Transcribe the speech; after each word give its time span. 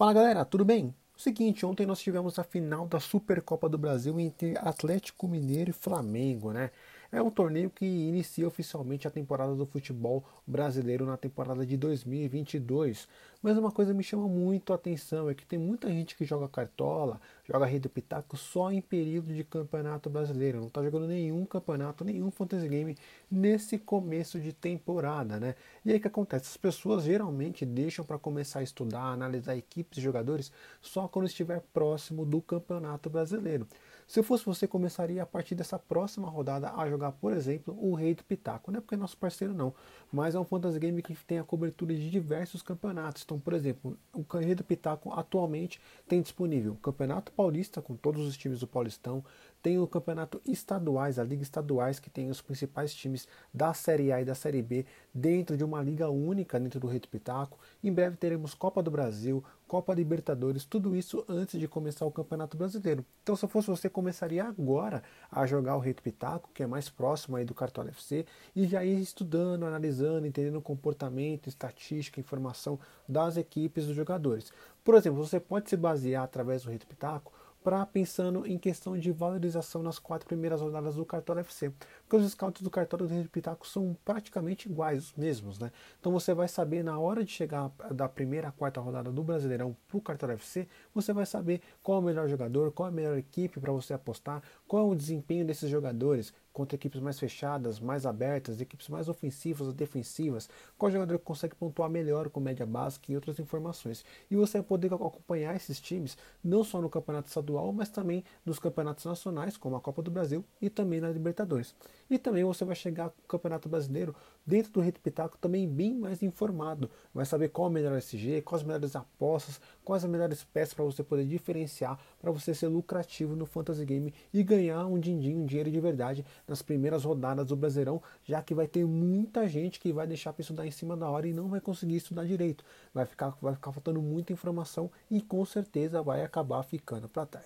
Fala 0.00 0.14
galera, 0.14 0.46
tudo 0.46 0.64
bem? 0.64 0.94
Seguinte, 1.14 1.66
ontem 1.66 1.84
nós 1.84 2.00
tivemos 2.00 2.38
a 2.38 2.42
final 2.42 2.88
da 2.88 2.98
Supercopa 2.98 3.68
do 3.68 3.76
Brasil 3.76 4.18
entre 4.18 4.56
Atlético 4.56 5.28
Mineiro 5.28 5.68
e 5.68 5.74
Flamengo, 5.74 6.54
né? 6.54 6.70
É 7.12 7.20
um 7.20 7.30
torneio 7.30 7.68
que 7.70 7.84
inicia 7.84 8.46
oficialmente 8.46 9.08
a 9.08 9.10
temporada 9.10 9.52
do 9.56 9.66
futebol 9.66 10.24
brasileiro 10.46 11.04
na 11.04 11.16
temporada 11.16 11.66
de 11.66 11.76
2022. 11.76 13.08
Mas 13.42 13.58
uma 13.58 13.72
coisa 13.72 13.92
me 13.92 14.04
chama 14.04 14.28
muito 14.28 14.72
a 14.72 14.76
atenção 14.76 15.28
é 15.28 15.34
que 15.34 15.44
tem 15.44 15.58
muita 15.58 15.88
gente 15.88 16.14
que 16.14 16.24
joga 16.24 16.46
cartola, 16.46 17.20
joga 17.44 17.66
rede 17.66 17.88
pitaco 17.88 18.36
só 18.36 18.70
em 18.70 18.80
período 18.80 19.34
de 19.34 19.42
campeonato 19.42 20.08
brasileiro. 20.08 20.60
Não 20.60 20.68
está 20.68 20.84
jogando 20.84 21.08
nenhum 21.08 21.44
campeonato, 21.44 22.04
nenhum 22.04 22.30
fantasy 22.30 22.68
game 22.68 22.96
nesse 23.28 23.76
começo 23.76 24.38
de 24.38 24.52
temporada, 24.52 25.40
né? 25.40 25.56
E 25.84 25.90
aí 25.90 25.96
o 25.96 26.00
que 26.00 26.06
acontece? 26.06 26.44
As 26.44 26.56
pessoas 26.56 27.02
geralmente 27.02 27.66
deixam 27.66 28.04
para 28.04 28.18
começar 28.18 28.60
a 28.60 28.62
estudar, 28.62 29.06
analisar 29.06 29.56
equipes 29.56 29.98
e 29.98 30.02
jogadores 30.02 30.52
só 30.80 31.08
quando 31.08 31.26
estiver 31.26 31.60
próximo 31.72 32.24
do 32.24 32.40
campeonato 32.40 33.10
brasileiro. 33.10 33.66
Se 34.10 34.18
eu 34.18 34.24
fosse 34.24 34.44
você, 34.44 34.66
começaria 34.66 35.22
a 35.22 35.26
partir 35.26 35.54
dessa 35.54 35.78
próxima 35.78 36.28
rodada 36.28 36.72
a 36.72 36.90
jogar, 36.90 37.12
por 37.12 37.32
exemplo, 37.32 37.78
o 37.80 37.94
Rei 37.94 38.12
do 38.12 38.24
Pitaco. 38.24 38.72
Não 38.72 38.78
é 38.78 38.80
porque 38.80 38.96
é 38.96 38.98
nosso 38.98 39.16
parceiro, 39.16 39.54
não, 39.54 39.72
mas 40.10 40.34
é 40.34 40.40
um 40.40 40.44
fantasy 40.44 40.80
game 40.80 41.00
que 41.00 41.14
tem 41.24 41.38
a 41.38 41.44
cobertura 41.44 41.94
de 41.94 42.10
diversos 42.10 42.60
campeonatos. 42.60 43.22
Então, 43.22 43.38
por 43.38 43.52
exemplo, 43.52 43.96
o 44.12 44.24
Rei 44.36 44.56
do 44.56 44.64
Pitaco 44.64 45.12
atualmente 45.12 45.80
tem 46.08 46.20
disponível 46.20 46.72
o 46.72 46.76
Campeonato 46.78 47.30
Paulista, 47.30 47.80
com 47.80 47.94
todos 47.94 48.26
os 48.26 48.36
times 48.36 48.58
do 48.58 48.66
Paulistão, 48.66 49.24
tem 49.62 49.78
o 49.78 49.86
campeonato 49.86 50.40
estaduais, 50.46 51.18
a 51.18 51.24
liga 51.24 51.42
estaduais 51.42 51.98
que 51.98 52.10
tem 52.10 52.30
os 52.30 52.40
principais 52.40 52.94
times 52.94 53.28
da 53.52 53.74
Série 53.74 54.12
A 54.12 54.20
e 54.20 54.24
da 54.24 54.34
Série 54.34 54.62
B 54.62 54.86
dentro 55.12 55.56
de 55.56 55.64
uma 55.64 55.82
liga 55.82 56.08
única 56.08 56.58
dentro 56.58 56.80
do 56.80 56.86
Rei 56.86 57.00
do 57.00 57.08
Pitaco. 57.08 57.58
Em 57.82 57.92
breve 57.92 58.16
teremos 58.16 58.54
Copa 58.54 58.82
do 58.82 58.90
Brasil, 58.90 59.44
Copa 59.70 59.94
Libertadores, 59.94 60.64
tudo 60.64 60.96
isso 60.96 61.24
antes 61.28 61.60
de 61.60 61.68
começar 61.68 62.04
o 62.04 62.10
Campeonato 62.10 62.56
Brasileiro. 62.56 63.04
Então, 63.22 63.36
se 63.36 63.46
fosse 63.46 63.68
você, 63.68 63.88
começaria 63.88 64.44
agora 64.44 65.00
a 65.30 65.46
jogar 65.46 65.76
o 65.76 65.78
Rei 65.78 65.94
do 65.94 66.02
Pitaco, 66.02 66.50
que 66.52 66.62
é 66.62 66.66
mais 66.66 66.88
próximo 66.88 67.36
aí 67.36 67.44
do 67.44 67.54
Cartola 67.54 67.90
FC, 67.90 68.26
e 68.56 68.66
já 68.66 68.84
ir 68.84 69.00
estudando, 69.00 69.64
analisando, 69.64 70.26
entendendo 70.26 70.56
o 70.56 70.62
comportamento, 70.62 71.48
estatística, 71.48 72.18
informação 72.18 72.80
das 73.08 73.36
equipes 73.36 73.86
dos 73.86 73.94
jogadores. 73.94 74.52
Por 74.82 74.96
exemplo, 74.96 75.24
você 75.24 75.38
pode 75.38 75.70
se 75.70 75.76
basear 75.76 76.24
através 76.24 76.64
do 76.64 76.70
Rei 76.70 76.78
do 76.78 76.86
Pitaco 76.86 77.32
para 77.62 77.84
pensando 77.84 78.46
em 78.46 78.58
questão 78.58 78.98
de 78.98 79.12
valorização 79.12 79.82
nas 79.82 79.98
quatro 79.98 80.26
primeiras 80.26 80.60
rodadas 80.60 80.96
do 80.96 81.04
Cartola 81.04 81.40
FC. 81.40 81.70
Porque 82.02 82.16
os 82.16 82.32
scouts 82.32 82.62
do 82.62 82.70
Cartola 82.70 83.06
do 83.06 83.14
Rio 83.14 83.28
Pitaco 83.28 83.66
são 83.66 83.96
praticamente 84.04 84.68
iguais, 84.68 85.04
os 85.04 85.14
mesmos, 85.14 85.58
né? 85.58 85.70
Então 85.98 86.10
você 86.10 86.32
vai 86.32 86.48
saber 86.48 86.82
na 86.82 86.98
hora 86.98 87.22
de 87.22 87.30
chegar 87.30 87.70
da 87.92 88.08
primeira 88.08 88.48
à 88.48 88.52
quarta 88.52 88.80
rodada 88.80 89.12
do 89.12 89.22
Brasileirão 89.22 89.76
para 89.88 89.98
o 89.98 90.00
Cartola 90.00 90.32
FC, 90.32 90.66
você 90.94 91.12
vai 91.12 91.26
saber 91.26 91.60
qual 91.82 91.98
é 91.98 92.00
o 92.00 92.04
melhor 92.04 92.28
jogador, 92.28 92.72
qual 92.72 92.88
é 92.88 92.92
a 92.92 92.94
melhor 92.94 93.18
equipe 93.18 93.60
para 93.60 93.72
você 93.72 93.92
apostar, 93.92 94.42
qual 94.66 94.88
é 94.88 94.90
o 94.90 94.94
desempenho 94.94 95.44
desses 95.44 95.68
jogadores, 95.68 96.32
contra 96.52 96.76
equipes 96.76 97.00
mais 97.00 97.18
fechadas, 97.18 97.78
mais 97.78 98.04
abertas, 98.04 98.60
equipes 98.60 98.88
mais 98.88 99.08
ofensivas 99.08 99.66
ou 99.66 99.72
defensivas, 99.72 100.48
qual 100.76 100.90
jogador 100.90 101.18
consegue 101.18 101.54
pontuar 101.54 101.88
melhor 101.88 102.28
com 102.28 102.40
média 102.40 102.66
básica 102.66 103.10
e 103.10 103.14
outras 103.14 103.38
informações. 103.38 104.04
E 104.30 104.36
você 104.36 104.58
vai 104.58 104.66
poder 104.66 104.92
acompanhar 104.92 105.54
esses 105.54 105.80
times 105.80 106.16
não 106.42 106.64
só 106.64 106.80
no 106.80 106.90
campeonato 106.90 107.28
estadual, 107.28 107.49
mas 107.72 107.88
também 107.88 108.24
nos 108.44 108.58
campeonatos 108.58 109.04
nacionais, 109.04 109.56
como 109.56 109.76
a 109.76 109.80
Copa 109.80 110.02
do 110.02 110.10
Brasil 110.10 110.44
e 110.60 110.68
também 110.68 111.00
na 111.00 111.08
Libertadores. 111.08 111.74
E 112.08 112.18
também 112.18 112.44
você 112.44 112.64
vai 112.64 112.74
chegar 112.74 113.04
ao 113.04 113.14
Campeonato 113.28 113.68
Brasileiro 113.68 114.14
dentro 114.44 114.72
do 114.72 114.80
Rito 114.80 115.00
Pitaco 115.00 115.38
também 115.38 115.68
bem 115.68 115.94
mais 115.94 116.22
informado. 116.22 116.90
Vai 117.14 117.24
saber 117.24 117.48
qual 117.48 117.68
é 117.68 117.70
o 117.70 117.72
melhor 117.72 117.96
SG, 117.96 118.42
quais 118.42 118.62
as 118.62 118.66
melhores 118.66 118.96
apostas, 118.96 119.60
quais 119.84 120.04
as 120.04 120.10
melhores 120.10 120.42
peças 120.44 120.74
para 120.74 120.84
você 120.84 121.02
poder 121.02 121.24
diferenciar, 121.24 121.98
para 122.20 122.30
você 122.30 122.54
ser 122.54 122.68
lucrativo 122.68 123.36
no 123.36 123.46
Fantasy 123.46 123.84
Game 123.84 124.12
e 124.32 124.42
ganhar 124.42 124.84
um 124.86 124.98
din-din, 124.98 125.36
um 125.36 125.46
dinheiro 125.46 125.70
de 125.70 125.80
verdade 125.80 126.24
nas 126.46 126.62
primeiras 126.62 127.04
rodadas 127.04 127.46
do 127.46 127.56
Brasileirão, 127.56 128.02
já 128.24 128.42
que 128.42 128.54
vai 128.54 128.66
ter 128.66 128.84
muita 128.84 129.48
gente 129.48 129.78
que 129.78 129.92
vai 129.92 130.06
deixar 130.06 130.32
para 130.32 130.42
estudar 130.42 130.66
em 130.66 130.70
cima 130.70 130.96
da 130.96 131.08
hora 131.08 131.28
e 131.28 131.32
não 131.32 131.48
vai 131.48 131.60
conseguir 131.60 131.96
estudar 131.96 132.24
direito. 132.24 132.64
Vai 132.92 133.06
ficar, 133.06 133.36
vai 133.40 133.54
ficar 133.54 133.72
faltando 133.72 134.02
muita 134.02 134.32
informação 134.32 134.90
e 135.10 135.20
com 135.20 135.44
certeza 135.44 136.02
vai 136.02 136.22
acabar 136.22 136.62
ficando 136.62 137.08
para 137.08 137.26
trás. 137.26 137.39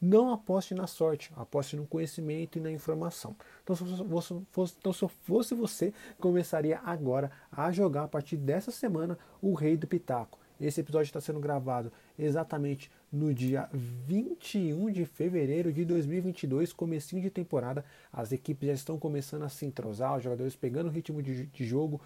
Não 0.00 0.32
aposte 0.32 0.74
na 0.74 0.86
sorte, 0.86 1.32
aposte 1.36 1.76
no 1.76 1.86
conhecimento 1.86 2.58
e 2.58 2.60
na 2.60 2.70
informação. 2.70 3.36
Então, 3.62 3.76
se, 3.76 3.84
fosse, 3.84 4.76
então, 4.78 4.92
se 4.92 5.08
fosse 5.22 5.54
você, 5.54 5.92
começaria 6.18 6.80
agora 6.84 7.30
a 7.50 7.70
jogar 7.70 8.04
a 8.04 8.08
partir 8.08 8.36
dessa 8.36 8.70
semana 8.70 9.18
o 9.42 9.54
Rei 9.54 9.76
do 9.76 9.86
Pitaco. 9.86 10.38
Esse 10.60 10.82
episódio 10.82 11.06
está 11.06 11.20
sendo 11.20 11.40
gravado 11.40 11.90
exatamente 12.18 12.90
no 13.10 13.32
dia 13.32 13.68
21 13.72 14.90
de 14.90 15.06
fevereiro 15.06 15.72
de 15.72 15.86
2022, 15.86 16.72
comecinho 16.74 17.22
de 17.22 17.30
temporada. 17.30 17.82
As 18.12 18.30
equipes 18.30 18.66
já 18.66 18.74
estão 18.74 18.98
começando 18.98 19.42
a 19.42 19.48
se 19.48 19.64
entrosar, 19.64 20.18
os 20.18 20.22
jogadores 20.22 20.54
pegando 20.54 20.88
o 20.88 20.90
ritmo 20.90 21.22
de, 21.22 21.46
de 21.46 21.64
jogo, 21.64 21.98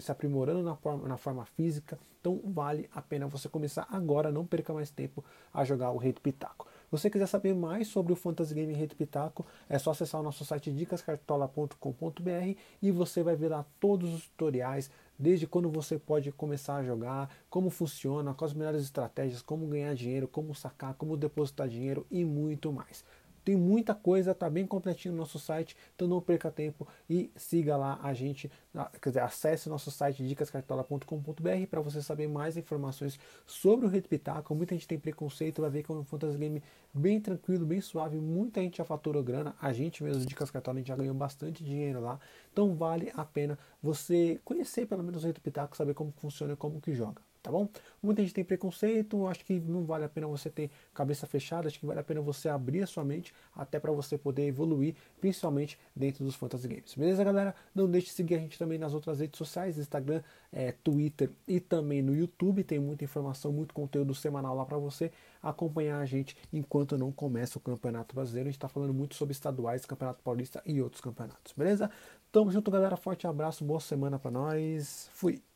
se 0.00 0.10
aprimorando 0.10 0.62
na 0.62 0.76
forma, 0.76 1.08
na 1.08 1.16
forma 1.16 1.44
física. 1.44 1.98
Então 2.20 2.40
vale 2.44 2.88
a 2.94 3.00
pena 3.00 3.26
você 3.26 3.48
começar 3.48 3.86
agora, 3.90 4.30
não 4.30 4.44
perca 4.44 4.74
mais 4.74 4.90
tempo 4.90 5.24
a 5.52 5.64
jogar 5.64 5.90
o 5.90 5.96
Rei 5.96 6.12
do 6.12 6.20
Pitaco. 6.20 6.66
Se 6.66 6.90
você 6.90 7.08
quiser 7.08 7.26
saber 7.26 7.54
mais 7.54 7.88
sobre 7.88 8.12
o 8.12 8.16
Fantasy 8.16 8.52
Game 8.52 8.72
Rei 8.74 8.86
do 8.86 8.96
Pitaco, 8.96 9.46
é 9.68 9.78
só 9.78 9.92
acessar 9.92 10.20
o 10.20 10.24
nosso 10.24 10.44
site 10.44 10.70
dicascartola.com.br 10.70 12.58
e 12.82 12.90
você 12.90 13.22
vai 13.22 13.36
ver 13.36 13.48
lá 13.48 13.64
todos 13.78 14.12
os 14.12 14.28
tutoriais, 14.28 14.90
desde 15.18 15.46
quando 15.46 15.70
você 15.70 15.98
pode 15.98 16.30
começar 16.32 16.76
a 16.76 16.82
jogar, 16.82 17.30
como 17.48 17.70
funciona, 17.70 18.34
quais 18.34 18.52
as 18.52 18.58
melhores 18.58 18.82
estratégias, 18.82 19.40
como 19.40 19.66
ganhar 19.66 19.94
dinheiro, 19.94 20.28
como 20.28 20.54
sacar, 20.54 20.94
como 20.94 21.16
depositar 21.16 21.68
dinheiro 21.68 22.06
e 22.10 22.24
muito 22.24 22.72
mais. 22.72 23.04
Tem 23.44 23.56
muita 23.56 23.94
coisa, 23.94 24.34
tá 24.34 24.48
bem 24.48 24.66
completinho 24.66 25.12
no 25.12 25.18
nosso 25.18 25.38
site, 25.38 25.76
então 25.94 26.06
não 26.06 26.20
perca 26.20 26.50
tempo 26.50 26.86
e 27.08 27.30
siga 27.36 27.76
lá 27.76 27.98
a 28.02 28.12
gente, 28.12 28.50
quer 29.00 29.10
dizer, 29.10 29.20
acesse 29.20 29.68
nosso 29.68 29.90
site 29.90 30.26
dicascartola.com.br 30.26 31.66
para 31.70 31.80
você 31.80 32.02
saber 32.02 32.28
mais 32.28 32.56
informações 32.56 33.18
sobre 33.46 33.86
o 33.86 33.88
Red 33.88 34.02
Pitaco. 34.02 34.54
Muita 34.54 34.74
gente 34.74 34.86
tem 34.86 34.98
preconceito, 34.98 35.60
vai 35.62 35.70
ver 35.70 35.82
que 35.82 35.90
é 35.90 35.94
um 35.94 36.04
fantasy 36.04 36.36
game 36.38 36.62
bem 36.92 37.20
tranquilo, 37.20 37.64
bem 37.64 37.80
suave, 37.80 38.18
muita 38.18 38.60
gente 38.60 38.78
já 38.78 38.84
faturou 38.84 39.22
grana, 39.22 39.54
a 39.60 39.72
gente 39.72 40.02
mesmo, 40.02 40.24
Dicas 40.26 40.50
Cartola, 40.50 40.76
a 40.76 40.80
gente 40.80 40.88
já 40.88 40.96
ganhou 40.96 41.14
bastante 41.14 41.64
dinheiro 41.64 42.00
lá, 42.00 42.18
então 42.52 42.74
vale 42.74 43.12
a 43.14 43.24
pena 43.24 43.58
você 43.82 44.40
conhecer 44.44 44.86
pelo 44.86 45.02
menos 45.02 45.24
o 45.24 45.26
Red 45.26 45.34
Pitaco, 45.34 45.76
saber 45.76 45.94
como 45.94 46.12
funciona 46.12 46.52
e 46.52 46.56
como 46.56 46.80
que 46.80 46.94
joga 46.94 47.29
tá 47.42 47.50
bom? 47.50 47.68
Muita 48.02 48.22
gente 48.22 48.34
tem 48.34 48.44
preconceito, 48.44 49.26
acho 49.26 49.44
que 49.44 49.58
não 49.60 49.84
vale 49.84 50.04
a 50.04 50.08
pena 50.08 50.26
você 50.26 50.50
ter 50.50 50.70
cabeça 50.94 51.26
fechada, 51.26 51.68
acho 51.68 51.78
que 51.78 51.86
vale 51.86 52.00
a 52.00 52.04
pena 52.04 52.20
você 52.20 52.48
abrir 52.48 52.82
a 52.82 52.86
sua 52.86 53.04
mente 53.04 53.32
até 53.54 53.78
para 53.78 53.92
você 53.92 54.16
poder 54.16 54.46
evoluir, 54.46 54.94
principalmente 55.20 55.78
dentro 55.94 56.24
dos 56.24 56.34
fantasy 56.34 56.68
games. 56.68 56.94
Beleza, 56.94 57.22
galera? 57.24 57.54
Não 57.74 57.88
deixe 57.88 58.08
de 58.08 58.12
seguir 58.12 58.36
a 58.36 58.38
gente 58.38 58.58
também 58.58 58.78
nas 58.78 58.94
outras 58.94 59.20
redes 59.20 59.38
sociais, 59.38 59.78
Instagram, 59.78 60.22
é, 60.52 60.72
Twitter 60.72 61.30
e 61.46 61.60
também 61.60 62.02
no 62.02 62.14
YouTube, 62.14 62.64
tem 62.64 62.78
muita 62.78 63.04
informação, 63.04 63.52
muito 63.52 63.74
conteúdo 63.74 64.14
semanal 64.14 64.54
lá 64.54 64.64
para 64.64 64.78
você 64.78 65.10
acompanhar 65.42 66.00
a 66.00 66.06
gente 66.06 66.36
enquanto 66.52 66.98
não 66.98 67.10
começa 67.10 67.58
o 67.58 67.60
Campeonato 67.60 68.14
Brasileiro. 68.14 68.48
A 68.48 68.50
gente 68.50 68.58
está 68.58 68.68
falando 68.68 68.94
muito 68.94 69.14
sobre 69.14 69.32
estaduais, 69.32 69.84
Campeonato 69.86 70.22
Paulista 70.22 70.62
e 70.66 70.80
outros 70.80 71.00
campeonatos, 71.00 71.52
beleza? 71.56 71.90
Tamo 72.32 72.50
junto, 72.50 72.70
galera. 72.70 72.96
Forte 72.96 73.26
abraço, 73.26 73.64
boa 73.64 73.80
semana 73.80 74.18
para 74.18 74.30
nós. 74.30 75.10
Fui. 75.12 75.49